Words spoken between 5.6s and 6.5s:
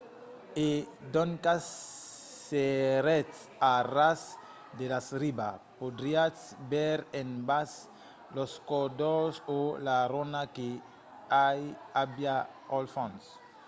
podriatz